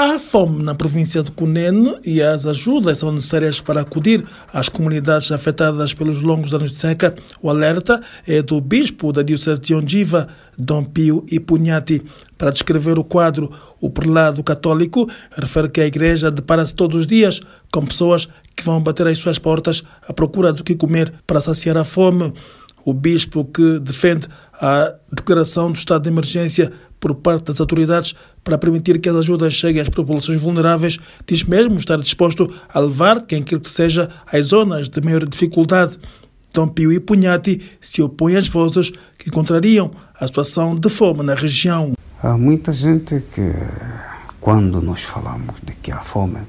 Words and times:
Há 0.00 0.16
fome 0.16 0.62
na 0.62 0.76
província 0.76 1.24
de 1.24 1.32
Cunene 1.32 1.96
e 2.04 2.22
as 2.22 2.46
ajudas 2.46 2.98
são 2.98 3.10
necessárias 3.10 3.60
para 3.60 3.80
acudir 3.80 4.24
às 4.52 4.68
comunidades 4.68 5.32
afetadas 5.32 5.92
pelos 5.92 6.22
longos 6.22 6.54
anos 6.54 6.70
de 6.70 6.76
seca. 6.76 7.16
O 7.42 7.50
alerta 7.50 8.00
é 8.24 8.40
do 8.40 8.60
bispo 8.60 9.12
da 9.12 9.24
Diocese 9.24 9.60
de 9.60 9.74
Ondiva, 9.74 10.28
Dom 10.56 10.84
Pio 10.84 11.26
Ipugnati. 11.32 12.00
Para 12.36 12.52
descrever 12.52 12.96
o 12.96 13.02
quadro, 13.02 13.50
o 13.80 13.90
prelado 13.90 14.40
católico 14.44 15.10
refere 15.32 15.68
que 15.68 15.80
a 15.80 15.86
igreja 15.88 16.30
depara-se 16.30 16.76
todos 16.76 17.00
os 17.00 17.04
dias 17.04 17.40
com 17.72 17.84
pessoas 17.84 18.28
que 18.54 18.62
vão 18.62 18.80
bater 18.80 19.08
às 19.08 19.18
suas 19.18 19.40
portas 19.40 19.82
à 20.06 20.12
procura 20.12 20.52
do 20.52 20.62
que 20.62 20.76
comer 20.76 21.12
para 21.26 21.40
saciar 21.40 21.76
a 21.76 21.82
fome. 21.82 22.32
O 22.84 22.92
bispo 22.92 23.44
que 23.44 23.78
defende 23.78 24.26
a 24.60 24.94
declaração 25.12 25.70
do 25.70 25.76
estado 25.76 26.02
de 26.02 26.08
emergência 26.08 26.72
por 27.00 27.14
parte 27.14 27.44
das 27.44 27.60
autoridades 27.60 28.14
para 28.42 28.58
permitir 28.58 28.98
que 29.00 29.08
as 29.08 29.16
ajudas 29.16 29.54
cheguem 29.54 29.82
às 29.82 29.88
populações 29.88 30.40
vulneráveis, 30.40 30.98
diz 31.26 31.44
mesmo 31.44 31.78
estar 31.78 31.96
disposto 31.96 32.52
a 32.68 32.80
levar 32.80 33.22
quem 33.22 33.42
quer 33.42 33.60
que 33.60 33.68
seja 33.68 34.08
às 34.26 34.46
zonas 34.46 34.88
de 34.88 35.00
maior 35.00 35.24
dificuldade. 35.26 35.98
Dom 36.52 36.68
Pio 36.68 36.92
e 36.92 36.98
Punhati 36.98 37.60
se 37.80 38.02
opõem 38.02 38.36
às 38.36 38.48
vozes 38.48 38.90
que 39.18 39.30
contrariam 39.30 39.90
a 40.18 40.26
situação 40.26 40.74
de 40.74 40.88
fome 40.88 41.22
na 41.22 41.34
região. 41.34 41.92
Há 42.22 42.36
muita 42.36 42.72
gente 42.72 43.22
que, 43.32 43.52
quando 44.40 44.80
nós 44.80 45.02
falamos 45.02 45.56
de 45.62 45.74
que 45.74 45.92
há 45.92 46.00
fome, 46.00 46.40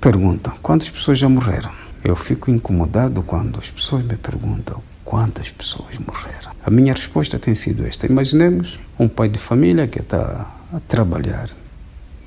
perguntam 0.00 0.54
quantas 0.62 0.90
pessoas 0.90 1.18
já 1.18 1.28
morreram. 1.28 1.87
Eu 2.04 2.14
fico 2.16 2.50
incomodado 2.50 3.22
quando 3.22 3.58
as 3.58 3.70
pessoas 3.70 4.04
me 4.04 4.16
perguntam 4.16 4.82
quantas 5.04 5.50
pessoas 5.50 5.98
morreram. 5.98 6.52
A 6.64 6.70
minha 6.70 6.94
resposta 6.94 7.38
tem 7.38 7.54
sido 7.54 7.86
esta: 7.86 8.06
imaginemos 8.06 8.80
um 8.98 9.08
pai 9.08 9.28
de 9.28 9.38
família 9.38 9.86
que 9.86 10.00
está 10.00 10.54
a 10.72 10.80
trabalhar 10.80 11.48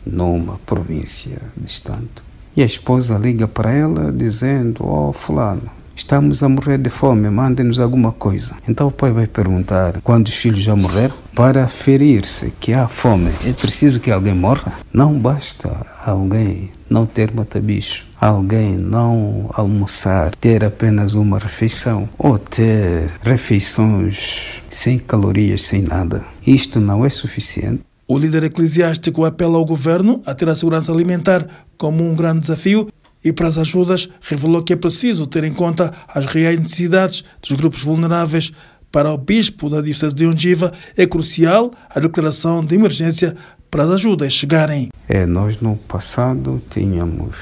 numa 0.06 0.58
província 0.60 1.42
distante 1.56 2.24
e 2.56 2.62
a 2.62 2.66
esposa 2.66 3.18
liga 3.18 3.48
para 3.48 3.72
ela 3.72 4.12
dizendo: 4.12 4.86
Oh, 4.86 5.13
Fulano, 5.13 5.70
Estamos 5.96 6.42
a 6.44 6.50
morrer 6.50 6.78
de 6.78 6.90
fome, 6.90 7.30
mandem-nos 7.30 7.80
alguma 7.80 8.12
coisa. 8.12 8.56
Então 8.68 8.88
o 8.88 8.92
pai 8.92 9.12
vai 9.12 9.28
perguntar 9.28 10.02
quando 10.02 10.28
os 10.28 10.36
filhos 10.36 10.62
já 10.62 10.76
morreram. 10.76 11.16
Para 11.36 11.68
ferir-se 11.68 12.52
que 12.60 12.74
há 12.74 12.88
fome, 12.88 13.32
é 13.46 13.54
preciso 13.54 14.00
que 14.00 14.12
alguém 14.12 14.34
morra? 14.34 14.74
Não 14.94 15.18
basta 15.18 15.86
alguém 16.06 16.70
não 16.90 17.06
ter 17.06 17.34
matabicho, 17.34 18.06
alguém 18.20 18.78
não 18.78 19.50
almoçar, 19.54 20.36
ter 20.36 20.64
apenas 20.66 21.16
uma 21.16 21.40
refeição 21.40 22.10
ou 22.18 22.38
ter 22.38 23.10
refeições 23.24 24.62
sem 24.70 25.00
calorias, 25.00 25.62
sem 25.64 25.82
nada. 25.82 26.24
Isto 26.46 26.82
não 26.82 27.06
é 27.06 27.10
suficiente. 27.10 27.82
O 28.06 28.18
líder 28.18 28.44
eclesiástico 28.44 29.24
apela 29.24 29.58
ao 29.58 29.64
governo 29.64 30.22
a 30.26 30.36
ter 30.36 30.50
a 30.50 30.56
segurança 30.56 30.92
alimentar 30.92 31.48
como 31.78 32.04
um 32.04 32.14
grande 32.14 32.42
desafio 32.42 32.90
e 33.24 33.32
para 33.32 33.48
as 33.48 33.58
ajudas 33.58 34.10
revelou 34.22 34.64
que 34.64 34.74
é 34.74 34.76
preciso 34.76 35.27
ter 35.27 35.44
em 35.44 35.54
conta 35.54 35.94
as 36.08 36.26
reais 36.26 36.60
necessidades 36.60 37.24
dos 37.41 37.58
grupos 37.58 37.82
vulneráveis. 37.82 38.52
Para 38.91 39.12
o 39.12 39.18
bispo 39.18 39.70
da 39.70 39.80
Diocese 39.80 40.13
de 40.13 40.26
Ungiva, 40.26 40.74
é 40.98 41.05
crucial 41.05 41.72
a 41.90 42.00
declaração 42.00 42.63
de 42.63 42.76
emergência 42.76 43.38
para 43.70 43.84
as 43.84 43.90
ajudas 43.91 44.34
chegarem. 44.34 44.90
É, 45.08 45.26
nós 45.26 45.62
no 45.62 45.78
passado 45.78 46.62
tínhamos 46.70 47.38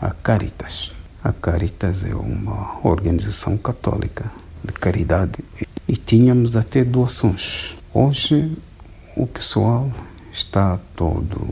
a 0.00 0.10
Caritas. 0.10 0.92
A 1.24 1.32
Caritas 1.32 2.04
é 2.04 2.14
uma 2.14 2.86
organização 2.86 3.56
católica 3.56 4.30
de 4.64 4.72
caridade 4.74 5.40
e 5.88 5.96
tínhamos 5.96 6.56
até 6.56 6.84
doações. 6.84 7.76
Hoje 7.92 8.56
o 9.16 9.26
pessoal 9.26 9.92
está 10.30 10.78
todo 10.94 11.46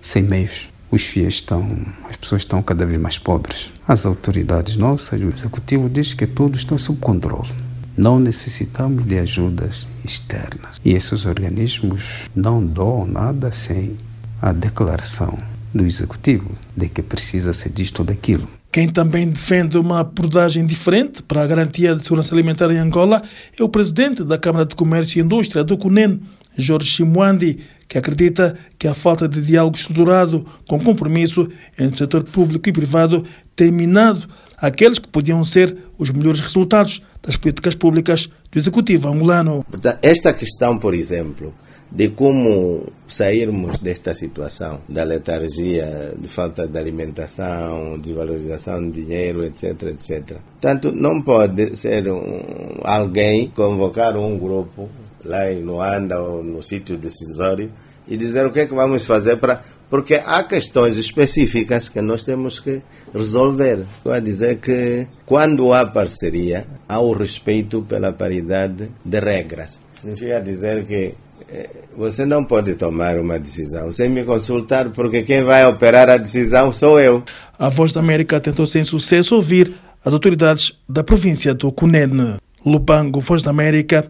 sem 0.00 0.24
meios 0.24 0.70
os 0.90 1.04
fiéis 1.04 1.34
estão, 1.34 1.66
as 2.08 2.16
pessoas 2.16 2.42
estão 2.42 2.62
cada 2.62 2.86
vez 2.86 3.00
mais 3.00 3.18
pobres. 3.18 3.72
As 3.86 4.06
autoridades 4.06 4.76
nossas, 4.76 5.20
o 5.20 5.28
executivo 5.28 5.88
diz 5.88 6.14
que 6.14 6.26
tudo 6.26 6.56
está 6.56 6.78
sob 6.78 6.98
controle. 6.98 7.48
Não 7.96 8.18
necessitamos 8.18 9.04
de 9.06 9.18
ajudas 9.18 9.86
externas. 10.04 10.80
E 10.84 10.92
esses 10.92 11.26
organismos 11.26 12.30
não 12.34 12.64
doam 12.64 13.06
nada 13.06 13.50
sem 13.50 13.96
a 14.40 14.52
declaração 14.52 15.36
do 15.74 15.84
executivo 15.84 16.50
de 16.76 16.88
que 16.88 17.02
precisa 17.02 17.52
ser 17.52 17.70
disto 17.70 18.00
ou 18.00 18.04
daquilo. 18.04 18.48
Quem 18.70 18.88
também 18.88 19.28
defende 19.28 19.76
uma 19.78 20.00
abordagem 20.00 20.64
diferente 20.64 21.22
para 21.22 21.42
a 21.42 21.46
garantia 21.46 21.94
de 21.94 22.02
segurança 22.02 22.34
alimentar 22.34 22.70
em 22.70 22.78
Angola 22.78 23.22
é 23.58 23.62
o 23.62 23.68
presidente 23.68 24.22
da 24.22 24.38
Câmara 24.38 24.64
de 24.64 24.74
Comércio 24.74 25.18
e 25.18 25.22
Indústria 25.22 25.64
do 25.64 25.76
CUNEN, 25.76 26.20
Jorge 26.56 26.88
Chimwandi, 26.88 27.58
que 27.88 27.96
acredita 27.96 28.54
que 28.78 28.86
a 28.86 28.94
falta 28.94 29.26
de 29.26 29.40
diálogo 29.40 29.76
estruturado 29.76 30.46
com 30.68 30.78
compromisso 30.78 31.48
entre 31.78 31.94
o 31.94 31.98
setor 31.98 32.22
público 32.22 32.68
e 32.68 32.72
privado 32.72 33.24
tem 33.56 33.72
minado 33.72 34.28
aqueles 34.58 34.98
que 34.98 35.08
podiam 35.08 35.42
ser 35.44 35.76
os 35.96 36.10
melhores 36.10 36.40
resultados 36.40 37.02
das 37.22 37.36
políticas 37.36 37.74
públicas 37.74 38.28
do 38.52 38.58
Executivo 38.58 39.08
angolano. 39.08 39.64
Esta 40.02 40.32
questão, 40.34 40.78
por 40.78 40.94
exemplo, 40.94 41.54
de 41.90 42.10
como 42.10 42.84
sairmos 43.06 43.78
desta 43.78 44.12
situação 44.12 44.82
da 44.88 45.04
letargia, 45.04 46.12
de 46.18 46.28
falta 46.28 46.68
de 46.68 46.78
alimentação, 46.78 47.98
desvalorização 47.98 48.90
de 48.90 49.02
dinheiro, 49.02 49.44
etc, 49.44 49.82
etc. 49.84 50.36
Portanto, 50.60 50.92
não 50.92 51.22
pode 51.22 51.76
ser 51.76 52.10
um, 52.10 52.80
alguém 52.84 53.48
convocar 53.48 54.16
um 54.16 54.38
grupo 54.38 54.88
lá 55.28 55.52
em 55.52 55.62
Luanda 55.62 56.20
ou 56.20 56.42
no 56.42 56.62
sítio 56.62 56.96
decisório 56.96 57.70
e 58.08 58.16
dizer 58.16 58.46
o 58.46 58.50
que 58.50 58.60
é 58.60 58.66
que 58.66 58.74
vamos 58.74 59.04
fazer 59.04 59.36
para. 59.36 59.62
Porque 59.90 60.20
há 60.22 60.42
questões 60.42 60.98
específicas 60.98 61.88
que 61.88 62.02
nós 62.02 62.22
temos 62.22 62.60
que 62.60 62.82
resolver. 63.14 63.86
Estou 63.96 64.12
a 64.12 64.20
dizer 64.20 64.58
que 64.58 65.06
quando 65.24 65.72
há 65.72 65.86
parceria, 65.86 66.66
há 66.86 66.98
o 66.98 67.12
respeito 67.12 67.82
pela 67.82 68.12
paridade 68.12 68.90
de 69.02 69.20
regras. 69.20 69.80
Significa 69.92 70.40
dizer 70.40 70.84
que 70.86 71.14
eh, 71.48 71.70
você 71.96 72.26
não 72.26 72.44
pode 72.44 72.74
tomar 72.74 73.18
uma 73.18 73.38
decisão 73.38 73.90
sem 73.90 74.10
me 74.10 74.24
consultar, 74.24 74.90
porque 74.90 75.22
quem 75.22 75.42
vai 75.42 75.64
operar 75.66 76.10
a 76.10 76.18
decisão 76.18 76.70
sou 76.70 77.00
eu. 77.00 77.22
A 77.58 77.70
Voz 77.70 77.94
da 77.94 78.00
América 78.00 78.38
tentou 78.38 78.66
sem 78.66 78.84
sucesso 78.84 79.36
ouvir 79.36 79.72
as 80.04 80.12
autoridades 80.12 80.78
da 80.86 81.02
província 81.02 81.54
do 81.54 81.72
Cunene. 81.72 82.36
Lubango, 82.64 83.20
Voz 83.20 83.42
da 83.42 83.50
América, 83.50 84.08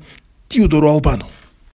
Тиудору 0.49 0.89
Албану. 0.89 1.27